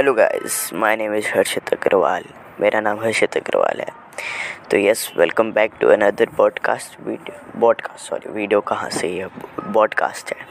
[0.00, 2.24] Hello guys my name is Harshit Agarwal
[2.60, 3.86] मेरा नाम हर्षित अग्रवाल है।
[4.70, 9.26] तो yes welcome back to another podcast video podcast sorry video कहाँ से ये
[9.74, 10.46] पॉडकास्ट है?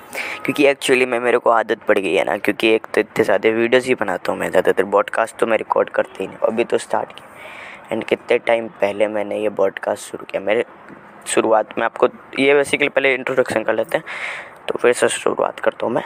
[0.45, 3.49] क्योंकि एक्चुअली मैं मेरे को आदत पड़ गई है ना, क्योंकि एक तो इतने ज़्यादा
[3.49, 6.77] वीडियोस ही बनाता हूँ मैं, ज़्यादातर पॉडकास्ट तो मैं रिकॉर्ड करती ही। नहीं अभी तो
[6.77, 10.65] स्टार्ट किया। एंड कितने टाइम पहले मैंने ये पॉडकास्ट शुरू किया। मेरे
[11.27, 14.05] शुरुआत में आपको ये बेसिकली पहले इंट्रोडक्शन कर लेते हैं।
[14.67, 16.03] तो फिर से शुरुआत करता हूँ मैं।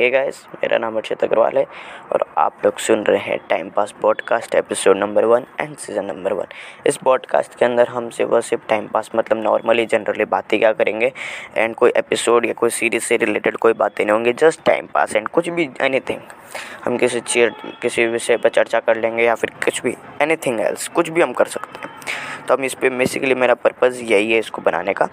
[0.00, 1.64] हे गाइस मेरा नाम अर्षित अग्रवाल है
[2.12, 6.32] और आप लोग सुन रहे हैं time pass podcast episode number one and season number
[6.32, 6.44] one
[6.86, 10.72] इस पॉडकास्ट के अंदर हम सिर्फ़ और सिर्फ़ टाइम पास मतलब नॉर्मली जनरली बातें क्या
[10.72, 11.12] करेंगे?
[11.56, 15.16] एंड कोई एपिसोड या कोई सीरीज़ से रिलेटेड कोई बातें नहीं होंगी जस्ट टाइम पास
[15.16, 16.20] एंड कुछ भी एनीथिंग
[16.84, 17.50] हम किसी चीज़,
[17.82, 21.32] किसी विषय पर चर्चा कर लेंगे या फिर कुछ भी एनीथिंग एल्स कुछ भी हम
[21.32, 21.94] कर सकते हैं।
[22.48, 25.08] तो हम इस पर बेसिकली मेरा पर्पज़ यही है इसको बनाने का।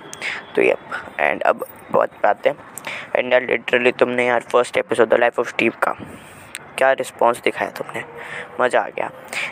[0.56, 0.76] तो ये
[1.20, 2.78] एंड अब बहुत बात है।
[3.18, 5.96] एंड यार लिटरली तुमने यार first episode the life of Steve का
[6.78, 8.04] क्या रिस्पॉन्स दिखाया तुमने?
[8.62, 9.10] मज़ा आ गया।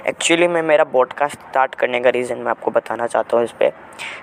[0.07, 3.71] एक्चुअली मैं, मेरा पॉडकास्ट स्टार्ट करने का रीज़न मैं आपको बताना चाहता हूँ इस पर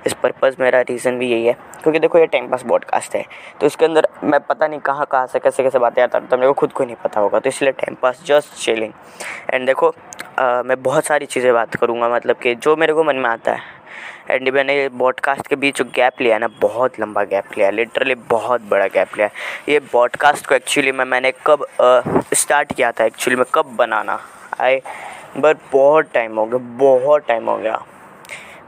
[0.06, 3.24] इस पर्पज़ मेरा रीज़न भी यही है। क्योंकि देखो ये टाइम पास पॉडकास्ट है।
[3.60, 6.48] तो इसके अंदर मैं पता नहीं कहाँ कहाँ से, कैसे कैसे बातें आता तो मेरे
[6.48, 8.92] को खुद को नहीं पता होगा। तो इसलिए time pass just chilling
[9.50, 9.94] and देखो
[10.38, 13.52] आ, मैं बहुत सारी चीज़ें बात करूँगा मतलब कि जो मेरे को मन में आता
[13.52, 13.80] है।
[14.30, 18.62] एंड मैंने बॉडकास्ट के बीच जो गैप लिया ना बहुत लंबा गैप लिया लिटरली बहुत
[18.70, 19.28] बड़ा गैप लिया
[19.68, 21.66] ये बॉडकास्ट को एक्चुअली में मैंने कब
[22.34, 24.18] स्टार्ट किया था एक्चुअली में कब बनाना?
[24.60, 24.80] आए
[25.36, 27.82] बट बहुत टाइम हो गया बहुत टाइम हो गया।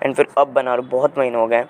[0.02, 1.64] एंड फिर अब बना रहा बहुत महीने हो गए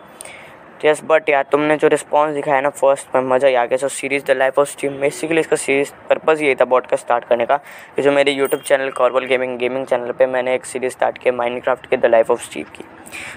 [0.85, 3.89] यस बट यार, तुमने जो रिस्पॉन्स दिखाया ना फ़र्स्ट में, मज़ा ही आ गया। So
[3.91, 7.57] series the life of Steve basically इसका सीरीज़ पर्पज़ ये था बॉडकास्ट स्टार्ट करने का,
[7.97, 11.35] कि जो मेरे यूट्यूब चैनल कॉर्बल गेमिंग गेमिंग चैनल पे मैंने एक सीरीज़ स्टार्ट किया
[11.35, 12.85] माइनक्राफ्ट के द लाइफ ऑफ़ स्टीव की।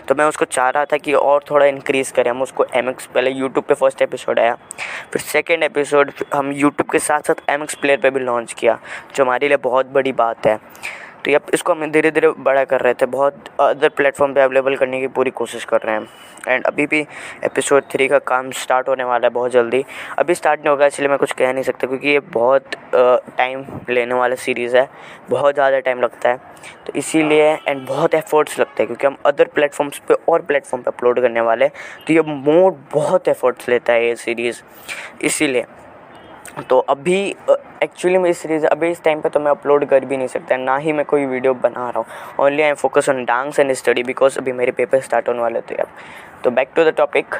[0.07, 3.05] तो मैं उसको चाह रहा था कि और थोड़ा इंक्रीज़ करें, हम उसको एम एक्स
[3.05, 4.57] पहले यूट्यूब पर फ़र्स्ट एपिसोड आया,
[5.13, 8.79] फिर सेकेंड एपिसोड हम यूट्यूब के साथ साथ एम एक्स प्लेयर पर भी लॉन्च किया,
[9.16, 10.59] जो हमारे लिए बहुत बड़ी बात है।
[11.27, 14.75] तो अब इसको हम धीरे धीरे बड़ा कर रहे थे। बहुत अदर प्लेटफॉर्म पे अवेलेबल
[14.75, 16.07] करने की पूरी कोशिश कर रहे हैं।
[16.47, 16.99] एंड अभी भी
[17.43, 19.83] एपिसोड थ्री का काम स्टार्ट होने वाला है बहुत जल्दी।
[20.19, 24.13] अभी स्टार्ट नहीं होगा, इसलिए मैं कुछ कह नहीं सकता क्योंकि ये बहुत टाइम लेने
[24.13, 24.88] वाला सीरीज़ है।
[25.29, 26.38] बहुत ज़्यादा टाइम लगता है।
[26.88, 30.91] तो इसीलिए एंड बहुत एफर्ट्स लगते हैं क्योंकि हम अदर प्लेटफॉर्म्स पे और प्लेटफॉर्म पे
[30.91, 31.73] अपलोड करने वाले हैं।
[32.07, 34.61] तो ये मोड बहुत एफर्ट्स लेता है ये सीरीज़
[35.25, 35.65] इसीलिए
[36.62, 37.19] तो अभी
[37.84, 40.57] एक्चुअली मैं इस सीरीज़ अभी इस टाइम पे तो मैं अपलोड कर भी नहीं सकता
[40.57, 44.03] ना ही मैं कोई वीडियो बना रहा हूँ। Only I focus on dance and study
[44.03, 45.88] because अभी मेरे पेपर स्टार्ट होने वाले थे अब
[46.44, 47.35] तो बैक टू द टॉपिक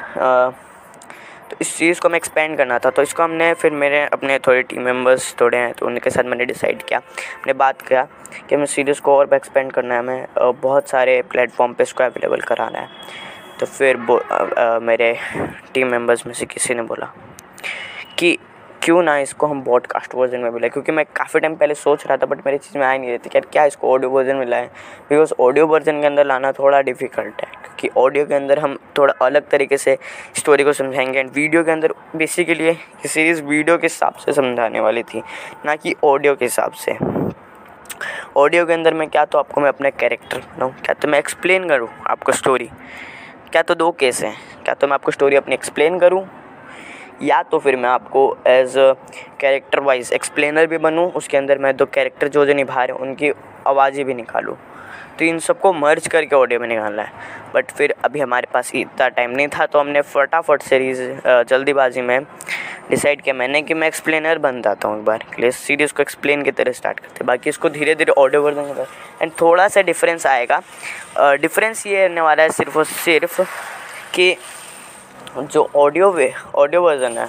[1.50, 4.62] तो इस चीज़ को मैं एक्सपेंड करना था। तो इसको हमने फिर मेरे अपने थोड़े
[4.62, 8.06] टीम मेंबर्स थोड़े हैं तो उनके साथ मैंने डिसाइड किया हमने बात किया
[8.48, 10.26] कि हमें सीरीज़ को और एक्सपेंड करना है हमें
[10.62, 12.88] बहुत सारे प्लेटफॉर्म पे इसको अवेलेबल कराना है।
[13.60, 15.16] तो फिर आ, आ, मेरे
[15.74, 17.12] टीम मेंबर्स में से किसी ने बोला
[18.18, 18.38] कि
[18.82, 20.70] क्यों ना इसको हम बॉडकास्ट वर्जन में मिलाए?
[20.70, 23.28] क्योंकि मैं काफ़ी टाइम पहले सोच रहा था बट मेरी चीज़ में आई नहीं रहती
[23.30, 24.66] कि क्या इसको ऑडियो वर्जन में लाएँ?
[25.10, 29.14] बिकॉज़ ऑडियो वर्जन के अंदर लाना थोड़ा डिफ़िकल्ट है, क्योंकि ऑडियो के अंदर हम थोड़ा
[29.22, 29.96] अलग तरीके से
[30.36, 34.80] स्टोरी को समझाएँगे एंड वीडियो के अंदर बेसिकली ये सीरीज़ वीडियो के हिसाब से समझाने
[34.80, 35.22] वाली थी,
[35.66, 36.96] ना कि ऑडियो के हिसाब से।
[38.36, 40.72] ऑडियो के अंदर मैं क्या तो आपको मैं अपना कैरेक्टर बनाऊँ?
[40.74, 42.70] क्या तो मैं एक्सप्लेन करूँ आपको स्टोरी
[43.52, 44.34] क्या तो दो केस हैं?
[44.64, 46.26] क्या तो मैं आपको स्टोरी अपनी एक्सप्लेन करूँ?
[47.22, 48.74] या तो फिर मैं आपको एज
[49.40, 53.02] कैरेक्टर वाइज एक्सप्लेनर भी बनूँ, उसके अंदर मैं दो कैरेक्टर जो जो निभा रहे हैं,
[53.02, 53.32] उनकी
[53.66, 54.56] आवाज़ें भी निकालूँ।
[55.18, 57.12] तो इन सबको मर्ज करके ऑडियो में निकालना है।
[57.54, 61.00] बट फिर अभी हमारे पास इतना टाइम नहीं था तो हमने फटाफट सीरीज़
[61.48, 62.20] जल्दीबाजी में
[62.90, 66.42] डिसाइड किया मैंने कि मैं एक्सप्लेनर बन जाता हूँ एक बार। लिए सीरीज़ को एक्सप्लेन
[66.42, 68.84] की तरह स्टार्ट करते हैं। बाकी इसको धीरे धीरे ऑडियो वर्जन में
[69.22, 70.60] एंड थोड़ा सा डिफरेंस आएगा।
[71.18, 73.40] डिफरेंस ये रहने वाला है सिर्फ़ और सिर्फ़
[74.14, 74.34] कि
[75.36, 77.28] जो ऑडियो वे ऑडियो वर्जन है,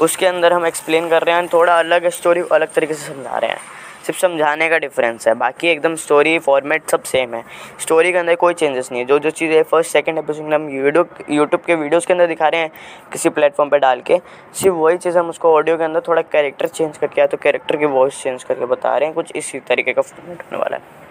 [0.00, 3.50] उसके अंदर हम एक्सप्लेन कर रहे हैं, थोड़ा अलग स्टोरी अलग तरीके से समझा रहे
[3.50, 3.58] हैं।
[4.06, 7.42] सिर्फ़ समझाने का डिफरेंस है, बाकी एकदम स्टोरी फॉर्मेट सब सेम है।
[7.80, 10.66] स्टोरी के अंदर कोई चेंजेस नहीं है। जो जो चीज़ें फ़र्स्ट सेकंड एपिसोड में हम
[10.66, 12.70] वीडियो यूट्यूब के वीडियोस के अंदर दिखा रहे हैं,
[13.12, 14.18] किसी प्लेटफॉर्म पे डाल के,
[14.54, 17.76] सिर्फ़ वही चीज़ हम उसको ऑडियो के अंदर थोड़ा कैरेक्टर चेंज करके या तो कैरेक्टर
[17.76, 21.10] की वॉइस चेंज करके बता रहे हैं, कुछ इसी तरीके का फॉर्मेट होने वाला है।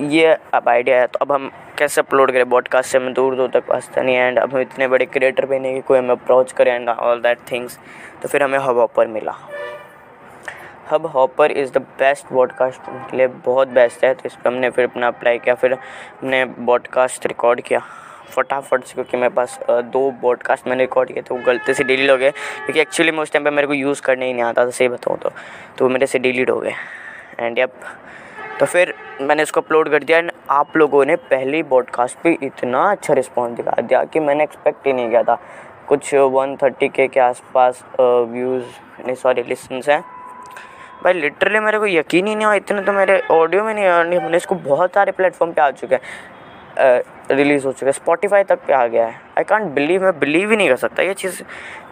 [0.00, 2.48] ये अब आइडिया है। तो अब हम कैसे अपलोड करें?
[2.48, 5.58] बॉडकास्ट से हमें दूर दूर तक पहुँचता नहीं एंड अब हम इतने बड़े क्रिएटर भी
[5.58, 7.78] नहीं कि कोई हमें अप्रोच करे एंड ऑल दैट थिंग्स
[8.22, 9.34] तो फिर हमें हब हॉपर मिला।
[11.06, 12.80] Hubhopper is the best podcast
[13.10, 16.44] के लिए बहुत बेस्ट है। तो इस पर हमने फिर अपना अप्लाई किया। फिर हमने
[16.44, 17.82] पॉडकास्ट रिकॉर्ड किया।
[18.36, 22.10] फटाफट से क्योंकि मेरे पास दो पॉडकास्ट मैंने रिकॉर्ड किए थे। वो गलती से डिलीट
[22.10, 24.66] हो गए। क्योंकि एक्चुअली मैं उस टाइम पर मेरे को यूज़ करने ही नहीं आता
[24.66, 25.30] था, सही बताऊँ तो।
[25.78, 26.72] तो मेरे से डिलीट हो गए।
[27.40, 27.72] एंड यप
[28.60, 32.82] तो फिर मैंने इसको अपलोड कर दिया एंड आप लोगों ने पहली पॉडकास्ट पे इतना
[32.90, 35.38] अच्छा रिस्पॉन्स दिखा दिया कि मैंने एक्सपेक्ट ही नहीं किया था।
[35.88, 38.64] कुछ वन थर्टी के के आसपास व्यूज़
[39.06, 40.00] नहीं सॉरी लिसन्स हैं।
[41.04, 44.36] भाई लिटरली मेरे को यकीन ही नहीं हुआ, इतने तो मेरे ऑडियो में नहीं मैंने
[44.36, 46.02] इसको बहुत सारे प्लेटफॉर्म पे आ चुके हैं।
[46.78, 50.50] रिलीज़ हो चुका है। स्पॉटिफाई तक पे आ गया है। आई कॉन्ट बिलीव मैं बिलीव
[50.50, 51.42] ही नहीं कर सकता। ये चीज़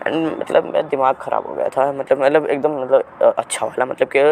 [0.07, 4.23] मतलब मेरा दिमाग ख़राब हो गया था। मतलब मतलब एकदम मतलब अच्छा वाला। मतलब कि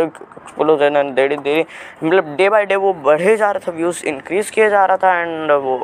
[0.58, 1.64] बोलो धीरे धीरे
[2.04, 5.14] मतलब डे बाय डे वो बढ़े जा रहा था व्यूज़ इंक्रीज़ किया जा रहा था
[5.20, 5.78] एंड वो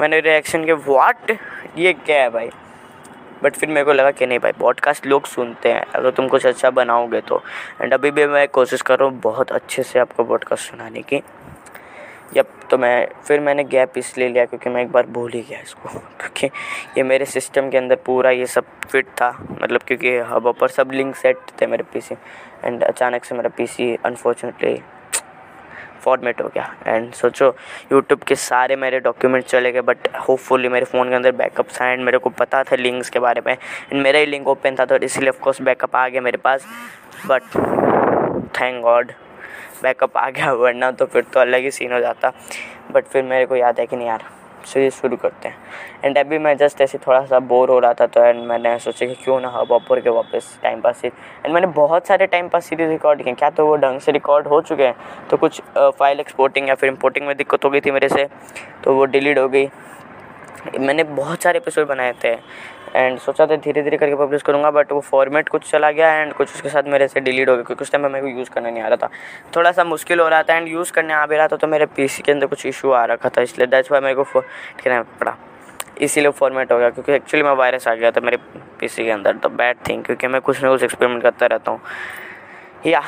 [0.00, 1.36] मैंने रिएक्शन के वाट
[1.78, 2.50] ये क्या है भाई?
[3.42, 6.46] बट फिर मेरे को लगा कि नहीं भाई पॉडकास्ट लोग सुनते हैं। अगर तुम कुछ
[6.46, 7.42] अच्छा बनाओगे तो।
[7.82, 11.22] एंड अभी भी मैं कोशिश कर रहा हूँ बहुत अच्छे से आपको पॉडकास्ट सुनाने की।
[12.34, 15.60] जब तो मैं, फिर मैंने गैप इसलिए लिया क्योंकि मैं एक बार भूल ही गया
[15.60, 15.88] इसको।
[16.20, 16.46] क्योंकि
[16.96, 20.90] ये मेरे सिस्टम के अंदर पूरा ये सब फिट था। मतलब क्योंकि हब पर सब
[20.92, 22.14] लिंक सेट थे मेरे पीसी
[22.64, 24.80] एंड अचानक से मेरा पीसी अनफॉर्चुनेटली
[26.00, 27.46] फॉर्मेट हो गया। एंड सोचो
[27.92, 31.86] यूट्यूब के सारे मेरे डॉक्यूमेंट चले गए बट होपफुली मेरे फ़ोन के अंदर बैकअप था
[31.86, 34.84] एंड मेरे को पता था लिंक्स के बारे में। एंड मेरा ही लिंक ओपन था
[34.84, 36.66] तो इसलिए ऑफकोर्स बैकअप आ गया मेरे पास।
[37.26, 37.42] बट
[38.60, 39.12] थैंक गॉड
[39.82, 42.32] बैकअप आ गया वरना तो फिर तो अलग ही सीन हो जाता।
[42.92, 44.24] बट फिर मेरे को याद है कि नहीं यार
[44.64, 45.56] सीरीज़ शुरू करते हैं।
[46.04, 49.06] एंड अभी मैं जस्ट ऐसे थोड़ा सा बोर हो रहा था तो एंड मैंने सोचा
[49.06, 52.48] कि क्यों ना हब ऑपर के वापस टाइम पास सीरीज़ एंड मैंने बहुत सारे टाइम
[52.48, 54.94] पास सीरीज़ रिकॉर्ड किए क्या तो वो ढंग से रिकॉर्ड हो चुके हैं?
[55.30, 58.28] तो कुछ फ़ाइल एक्सपोर्टिंग या फिर इम्पोर्टिंग में दिक्कत हो गई थी मेरे से
[58.84, 59.68] तो वो डिलीट हो गई।
[60.78, 62.34] मैंने बहुत सारे एपिसोड बनाए थे।
[62.94, 66.32] एंड सोचा था धीरे धीरे करके पब्लिश करूँगा बट वो फॉर्मेट कुछ चला गया एंड
[66.34, 68.70] कुछ उसके साथ मेरे से डिलीट हो गया, क्योंकि उस टाइम मेरे को यूज़ करना
[68.70, 69.10] नहीं आ रहा था।
[69.56, 71.86] थोड़ा सा मुश्किल हो रहा था एंड यूज़ करने आ भी रहा था तो मेरे
[71.96, 75.36] पीसी के अंदर कुछ इशू आ रखा था, इसलिए दैट्स वाई मेरे को कहना पड़ा
[76.00, 78.36] इसीलिए फॉर्मेट हो गया, क्योंकि एक्चुअली मैं वायरस आ गया था मेरे
[78.80, 81.80] पीसी के अंदर तो बैड थिंग क्योंकि मैं कुछ ना कुछ एक्सपेरिमेंट करता रहता हूँ।
[82.86, 83.00] या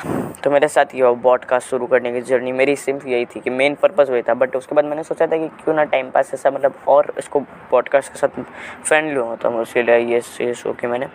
[0.43, 3.75] तो मेरे साथ ये पॉडकास्ट शुरू करने की जर्नी मेरी सिर्फ़ यही थी कि मेन
[3.75, 6.51] पर्पज़ वही था बट उसके बाद मैंने सोचा था कि क्यों ना टाइम पास ऐसा
[6.51, 7.39] मतलब और इसको
[7.71, 8.41] पॉडकास्ट के साथ
[8.85, 11.07] फ्रेंडली हो तो उसके लिए ये ये शो कि मैंने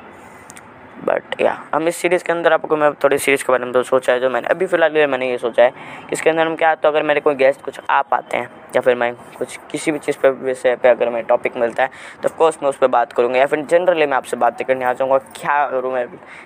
[1.09, 3.83] बट या हम इस सीरीज़ के अंदर आपको मैं थोड़ी सीरीज़ के बारे में तो
[3.83, 6.75] सोचा है, जो मैंने अभी फ़िलहाल मैंने ये सोचा है कि इसके अंदर हम क्या
[6.75, 9.99] तो अगर मेरे कोई गेस्ट कुछ आ पाते हैं, या फिर मैं कुछ किसी भी
[9.99, 11.91] चीज़ पर विषय पर अगर मैं टॉपिक मिलता है
[12.23, 14.93] तो ऑफकोर्स मैं उस पर बात करूँगा, या फिर जनरली मैं आपसे बातें करने आ
[14.93, 16.05] जाऊँगा, क्या करूँ मैं,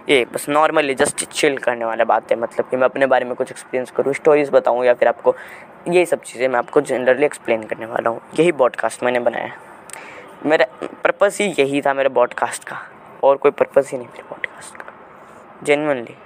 [0.08, 3.50] ये बस नॉर्मली जस्ट चिल करने वाले बातें मतलब कि मैं अपने बारे में कुछ
[3.50, 5.36] एक्सपीरियंस करूँ स्टोरीज़ बताऊँ, या फिर आपको
[5.88, 9.70] ये सब चीज़ें मैं आपको जनरली एक्सप्लेन करने वाला हूँ, यही बॉडकास्ट मैंने बनाया है।
[10.46, 10.66] मेरा
[11.04, 12.76] पर्पज़ ही यही था, मेरे बॉडकास्ट का।
[13.22, 14.92] और कोई पर्पज़ ही नहीं मेरे पॉडकास्ट का।
[15.62, 16.16] जेनवनली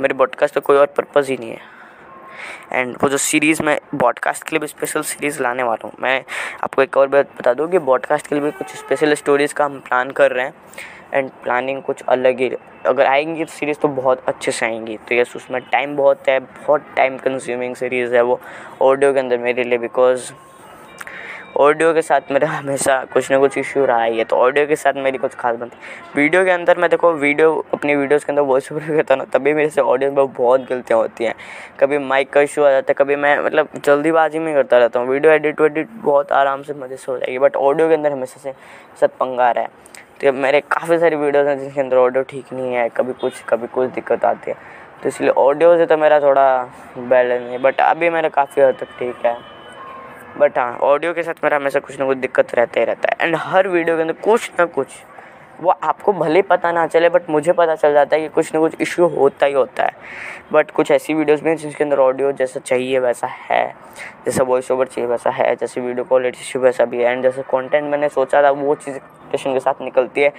[0.00, 1.74] मेरे पॉडकास्ट का कोई और पर्पज़ ही नहीं है।
[2.72, 6.24] एंड वो जो सीरीज़ मैं बॉडकास्ट के लिए भी स्पेशल सीरीज़ लाने वाला हूँ, मैं
[6.64, 9.64] आपको एक और बात बता दूँ कि बॉडकास्ट के लिए भी कुछ स्पेशल स्टोरीज़ का
[9.64, 10.54] हम प्लान कर रहे हैं।
[11.14, 12.50] एंड प्लानिंग कुछ अलग ही,
[12.86, 16.38] अगर आएँगी तो सीरीज़ तो बहुत अच्छे से आएँगी। तो यस उसमें टाइम बहुत है,
[16.40, 18.40] बहुत टाइम कंज्यूमिंग सीरीज़ है वो
[18.82, 20.32] ऑडियो के अंदर मेरे लिए बिकॉज़
[21.56, 24.94] ऑडियो के साथ मेरा हमेशा कुछ ना कुछ इशू रहा है तो ऑडियो के साथ
[24.94, 25.76] मेरी कुछ खास बनती
[26.16, 29.54] वीडियो के अंदर मैं देखो, वीडियो, अपनी वीडियोस के अंदर वॉइस ओवर करता ना, तभी
[29.54, 31.34] मेरे से ऑडियो में बहुत गलतियाँ होती हैं।
[31.80, 35.08] कभी माइक का इशू आ जाता है, कभी मैं मतलब जल्दीबाजी में करता रहता हूँ।
[35.08, 38.40] वीडियो एडिट वेडिट बहुत आराम से मज़े से हो जाएगी बट ऑडियो के अंदर हमेशा
[38.40, 38.54] से
[39.00, 39.70] सब पंगा रहा है।
[40.20, 43.66] तो मेरे काफ़ी सारी वीडियोज़ हैं जिनके अंदर ऑडियो ठीक नहीं है, कभी कुछ कभी
[43.68, 44.56] कुछ दिक्कत आती है।
[45.02, 46.48] तो इसलिए ऑडियो से तो मेरा थोड़ा
[46.98, 49.55] बैलेंस नहीं बट अभी मेरा काफ़ी हद तक ठीक है।
[50.38, 53.26] बट हाँ ऑडियो के साथ मेरा हमेशा कुछ ना कुछ दिक्कत रहता ही रहता है।
[53.26, 54.88] एंड हर वीडियो के अंदर कुछ ना कुछ,
[55.60, 58.60] वो आपको भले पता ना चले बट मुझे पता चल जाता है कि कुछ ना
[58.60, 59.90] कुछ इशू होता ही होता है।
[60.52, 63.64] बट कुछ ऐसी वीडियोस भी हैं जिसके अंदर ऑडियो जैसा चाहिए, वैसा है।
[64.26, 67.42] जैसा वॉइस ओवर चाहिए, वैसा है। जैसे वीडियो क्वालिटी इशू वैसा भी है। एंड जैसे
[67.44, 70.32] कंटेंट मैंने सोचा था, वो चीज़ एक्सपेक्टेशन के साथ निकलती है।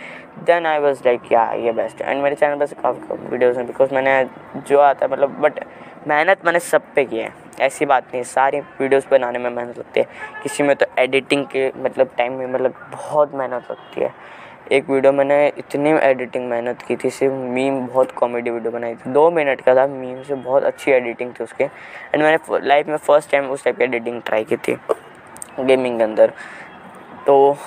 [0.44, 3.94] देन आई वॉज़ लाइक या ये बेस्ट एंड मेरे चैनल पर काफ़ी वीडियोज़ हैं बिकॉज़
[3.94, 4.24] मैंने
[4.60, 5.60] जो आता है मतलब बट
[6.08, 10.00] मेहनत मैंने सब पे की है। ऐसी बात नहीं, सारी वीडियोस बनाने में मेहनत लगती
[10.00, 10.06] है।
[10.44, 14.12] किसी में तो एडिटिंग के मतलब टाइम में मतलब बहुत मेहनत लगती है।
[14.72, 19.12] एक वीडियो मैंने इतनी एडिटिंग मेहनत की थी, सिर्फ़ मीम बहुत कॉमेडी वीडियो बनाई थी।
[19.12, 22.98] दो मिनट का था मीम से बहुत अच्छी एडिटिंग थी उसके। एंड मैंने लाइफ में
[22.98, 24.78] फ़र्स्ट टाइम उस टाइप की एडिटिंग ट्राई की थी
[25.60, 26.34] गेमिंग के अंदर।
[27.28, 27.58] तो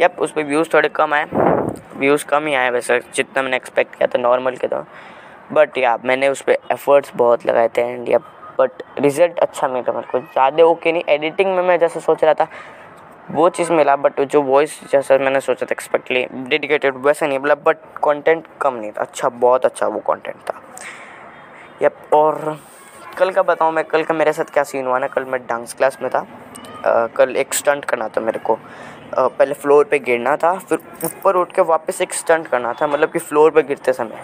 [0.00, 1.26] यप उस पर व्यूज़ थोड़े कम आए।
[1.96, 4.84] व्यूज़ कम ही आए वैसे, जितना मैंने एक्सपेक्ट किया था नॉर्मल के तो।
[5.52, 8.18] बट या मैंने उस पर एफर्ट्स बहुत लगाए थे एंड या
[8.58, 12.34] बट रिज़ल्ट अच्छा मिला मेरे को। ज़्यादा ओके नहीं एडिटिंग में मैं जैसा सोच रहा
[12.34, 12.48] था
[13.30, 17.54] वो चीज़ मिला बट जो वॉइस जैसा मैंने सोचा था एक्सपेक्टली डेडिकेटेड वैसा नहीं मिला
[17.64, 20.60] बट कंटेंट कम नहीं था। अच्छा बहुत अच्छा वो कंटेंट था।
[21.82, 22.58] यप और
[23.18, 25.74] कल का बताऊँ मैं कल का मेरे साथ क्या सीन हुआ ना कल मैं डांस
[25.74, 26.26] क्लास में था।
[26.86, 30.78] आ, कल एक स्टंट करना था मेरे को। आ, पहले फ्लोर पे गिरना था फिर
[31.04, 34.22] ऊपर उठ के वापस एक स्टंट करना था मतलब कि फ्लोर पे गिरते समय।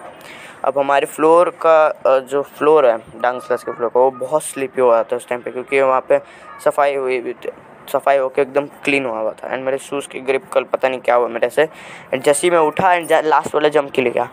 [0.65, 4.81] अब हमारे फ्लोर का जो फ्लोर है, डांस क्लास के फ्लोर का, वो बहुत स्लिपी
[4.81, 6.19] हुआ था उस टाइम पे, क्योंकि वहाँ पे
[6.65, 7.51] सफ़ाई हुई भी थी।
[7.93, 11.01] सफ़ाई होकर एकदम क्लीन हुआ हुआ था। एंड मेरे शूज़ की ग्रिप कल पता नहीं
[11.01, 14.13] क्या हुआ मेरे से। एंड जैसे ही मैं उठा एंड लास्ट वाला जंप के लिए
[14.13, 14.29] गया।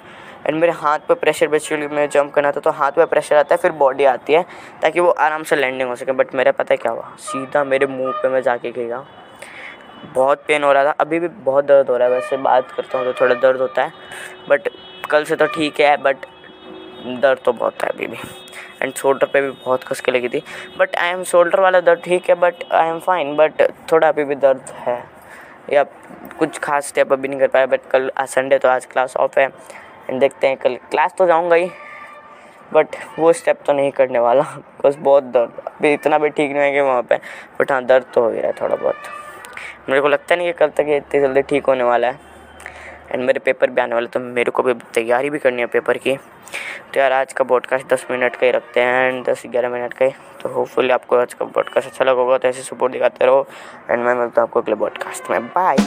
[0.47, 3.55] एंड मेरे हाथ पे प्रेशर बेसिकली मैं जंप करना था तो हाथ पे प्रेशर आता
[3.55, 4.45] है, फिर बॉडी आती है,
[4.81, 7.09] ताकि वो आराम से लैंडिंग हो सके। बट मेरा पता है क्या हुआ?
[7.19, 9.03] सीधा मेरे मुँह पे मैं जाके गिरा
[10.13, 12.97] बहुत पेन हो रहा था। अभी भी बहुत दर्द हो रहा है। वैसे बात करता
[12.97, 13.91] हूँ तो थोड़ा दर्द होता है।
[14.49, 14.69] बट
[15.11, 16.25] कल से तो ठीक है बट
[17.21, 18.17] दर्द तो बहुत है अभी भी।
[18.81, 20.41] एंड शोल्डर पे भी बहुत कस के लगी थी।
[20.77, 23.61] बट आई एम शोल्डर वाला दर्द ठीक है but I am fine but
[23.91, 25.03] थोड़ा अभी भी दर्द है।
[25.73, 25.83] या
[26.39, 29.39] कुछ खास स्टेप अभी नहीं कर पाया बट कल, आज संडे तो आज क्लास ऑफ़
[29.39, 29.45] है।
[30.09, 31.69] एंड देखते हैं, कल क्लास तो जाऊँगा ही
[32.73, 34.43] बट वो स्टेप तो नहीं करने वाला।
[34.83, 37.19] बस बहुत दर्द, अभी इतना भी ठीक नहीं है कि वहाँ पर
[37.59, 38.95] बट हाँ दर्द तो हो गया है थोड़ा बहुत।
[39.89, 42.27] मेरे को लगता नहीं कि कल तक ये इतनी जल्दी ठीक होने वाला है।
[43.11, 45.97] एंड मेरे पेपर भी आने वाले तो मेरे को भी तैयारी भी करनी है पेपर
[45.97, 46.15] की।
[46.93, 49.93] तो यार, आज का पॉडकास्ट दस मिनट का ही रखते हैं एंड दस ग्यारह मिनट
[49.93, 50.11] का ही।
[50.41, 53.47] तो होपफुली आपको आज का पॉडकास्ट अच्छा लगा होगा तो ऐसे सपोर्ट दिखाते रहो।
[53.89, 55.77] एंड मैं मिलता हूँ आपको अगले पॉडकास्ट में। बाय